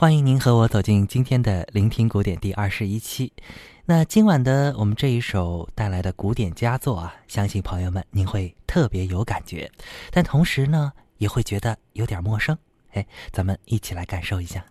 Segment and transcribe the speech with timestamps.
[0.00, 3.30] 欢迎您和我走进今天的《聆听古典》第二十一期。
[3.84, 9.70] 那今晚的我们这一首带来的古典佳作啊，相信朋友们您会特别有感觉，
[10.10, 12.56] 但同时呢，也会觉得有点陌生。
[12.92, 14.64] 哎，咱们一起来感受一下。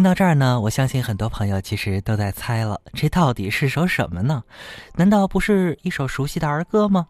[0.00, 4.42] 听到这儿呢，我相信很多朋友其实都在猜了，这到底是首什么呢？
[4.94, 7.06] 难道不是一首熟悉的儿歌吗？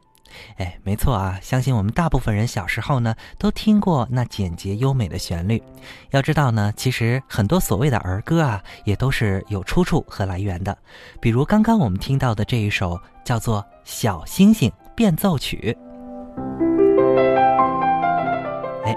[0.56, 5.62] 哎，没错啊，相信我们大部分人小时候呢都听过那简洁优美的旋律。
[6.10, 10.76] 要知道呢，其实很多所谓的儿歌啊，也都是有出处和来源的。
[11.20, 15.78] 比如刚刚我们听到的这一首叫做《小星星变奏曲》。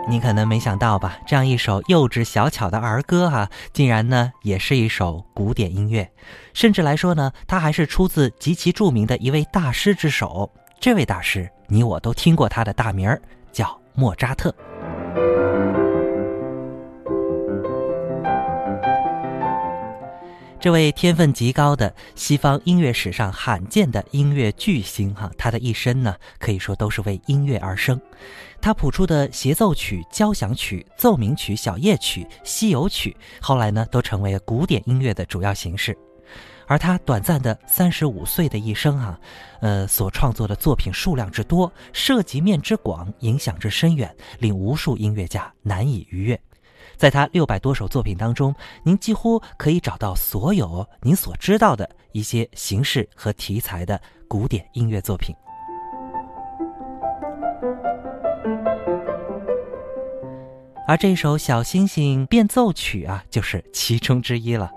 [0.07, 1.17] 你可能没想到吧？
[1.25, 6.11] 这样一首幼稚小巧的儿歌哈，竟然呢也是一首古典音乐，
[6.53, 10.49] 甚至来说呢，它还是出自极其著名的一位大师之手。
[10.79, 13.21] 这位大师，你我都听过他的大名儿，
[13.51, 14.53] 叫莫扎特。
[20.63, 27.99] 这位天分极高的西方音乐史上罕见的音乐巨星哈，他的一生呢，可以说都是为音乐而生。
[28.61, 35.97] 他谱出的协奏曲、交响曲、奏鸣曲、小夜曲、西游曲，后来呢，都成为古典音乐的主要形式。
[36.65, 39.19] 而他短暂的三十五岁的一生啊，
[39.59, 46.39] 呃，所创作的作品数量之多，涉及面之广，影响之深远，令无数音乐家难以逾越。
[46.97, 55.35] 在他六百多首作品当中，您几乎可以找到所有您所知道的一些形式和题材的古典音乐作品。
[60.85, 64.69] 而这首《小星星变奏曲》啊，就是其中之一了。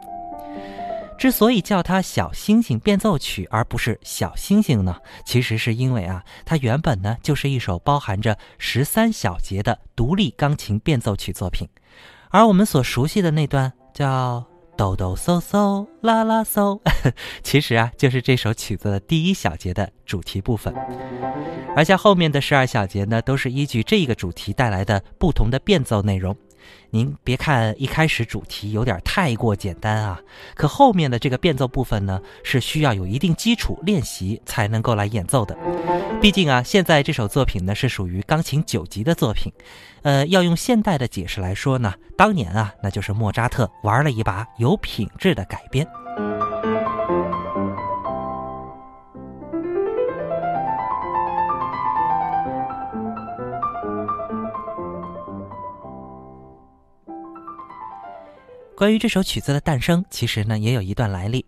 [1.18, 11.68] 之所以叫它《小星星变奏曲》而不是小星星呢，其实是因为啊，它原本呢就是一首包含着十三小节的独立钢琴变奏曲作品。
[12.36, 14.44] 而我们所熟悉的那段叫
[14.76, 16.78] 抖抖嗖嗖啦啦嗖，
[17.42, 20.74] 其实啊就是这首曲子的第一小节的主题部分，
[21.74, 26.36] 而像后面的十二小节呢，都是依据这个主题带来的不同的变奏内容。
[26.90, 30.20] 您别看一开始主题有点太过简单啊，
[30.54, 35.56] 可后面的这个变奏部分呢，是需要有一定基础练习才能够来演奏的。
[36.20, 39.52] 毕竟啊，现在这首作品呢是属于钢琴九级的作品，
[40.02, 45.86] 呃，要用现代的解释来说呢，当年啊，那就是莫扎特玩了一把有品质的改编。
[58.76, 61.46] 关于这首曲子的诞生，其实呢也有一段来历。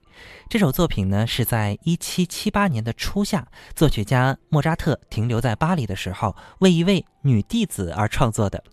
[0.49, 8.65] 这首作品呢是在一七七八年的初夏，作曲家莫扎特停留在巴黎的时候，为一位女弟子而创作的。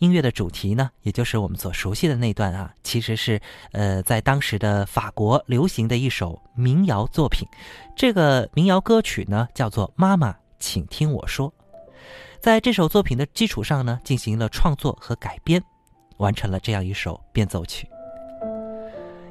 [0.00, 3.40] 音乐的主题呢，也就是我们所熟悉的那段啊，其实是
[3.70, 7.46] 呃在当时的法国流行的一首民谣作品。
[7.94, 11.48] 这个民谣歌曲呢叫做《妈妈，请听我说》。
[12.40, 15.62] 在这首作品的基础上呢，进行了创作和改编，
[16.16, 17.86] 完成了这样一首变奏曲。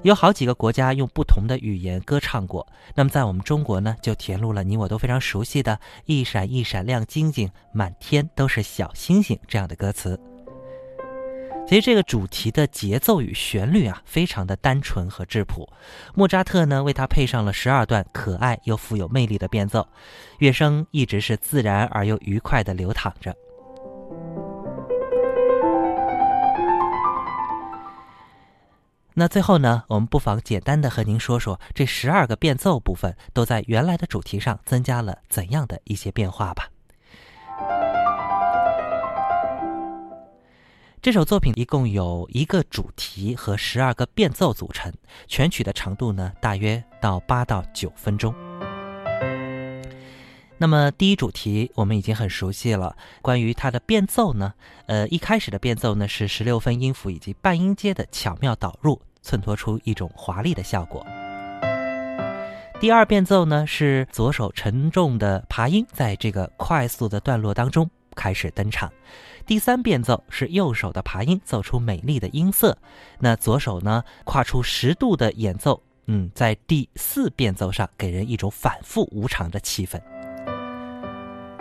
[0.01, 2.65] 有好几个国家用不同的语言歌唱过，
[2.95, 10.17] 那么在我们中国呢，就填入了你我都非常熟悉的“一闪一闪亮晶晶，满天都是小星星”这样的歌词。
[11.67, 15.67] 其实这个主题的节奏与旋律啊，非常的单纯和质朴。
[16.15, 19.85] 莫扎特呢，为它配上了十二段可爱又富有魅力的变奏，
[20.39, 23.35] 乐声一直是自然而又愉快的流淌着。
[29.19, 36.69] 那最后呢，我们不妨简单的和您说说这十二个变奏部分都在原来的主题上增加了怎样的一些变化吧。
[41.01, 44.93] 这首作品一共有一个主题和十二个变奏组成，
[45.27, 48.33] 全曲的长度呢大约到八到九分钟。
[50.57, 54.53] 那么第一主题我们已经很熟悉了，关于它的变奏呢，
[54.85, 59.01] 呃，一开始的变奏呢是十六分音符以及半音阶的巧妙导入。
[59.29, 61.05] 衬托出一种华丽的效果。
[62.79, 68.91] 第二变奏呢，是左手沉重的爬音，在这个快速的段落当中开始登场。
[69.45, 72.75] 第三变奏是右手的爬音奏出美丽的音色，
[73.19, 80.01] 那左手呢跨出十度的演奏，嗯，在第四变奏上给人一种反复无常的气氛。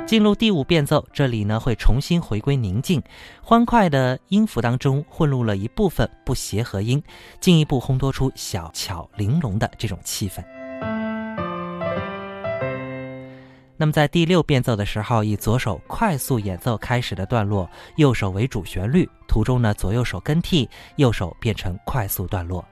[0.08, 3.02] 进入第五变奏，这里呢会重新回归宁静，
[3.42, 7.02] 欢快的音符当中混入了一部分不协和音，
[7.40, 10.42] 进一步烘托出小巧玲珑的这种气氛。
[13.76, 20.66] 那么在第六变奏的时候，以左手快速演奏开始的段落，右手为主旋律，途中呢左右手更替，
[20.96, 22.64] 右手变成快速段落。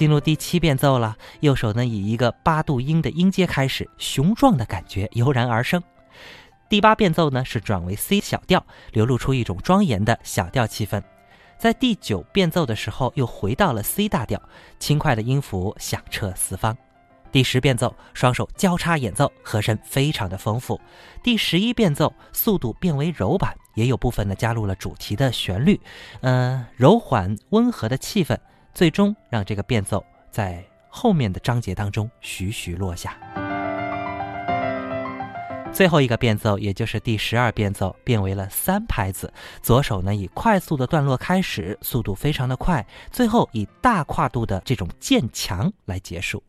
[0.00, 5.82] 进入第七变奏了，右手呢以一个八度音的音阶开始，雄壮的感觉油然而生。
[6.70, 11.02] 第八变奏呢是转为 C 小调，流露出一种庄严的小调气氛。
[11.58, 14.40] 在第九变奏的时候又回到了 C 大调，
[14.78, 16.74] 轻快的音符响彻四方。
[17.30, 20.80] 第十变奏双手交叉演奏，和声非常的丰富。
[21.22, 25.78] 第十一变奏速度变为柔板，也有部分呢加入了主题的旋律，
[26.22, 28.38] 呃，柔缓温和的气氛。
[28.74, 33.16] 最终让这个变奏在后面的章节当中徐徐落下。
[35.72, 39.32] 最后一个变奏，也就是第十二变奏，变为了三拍子。
[39.62, 46.42] 左手呢以快速的段落开始，速度非常的快，最后以大跨度的这种渐强来结束。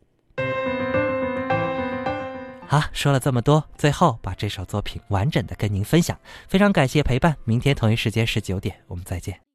[2.66, 6.18] 好，说了这么多，最后把这首作品完整的跟您分享。
[6.48, 9.51] 非常感谢陪伴，明天同一时间十九点，我们再见。